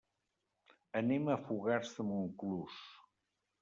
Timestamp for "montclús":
2.11-2.85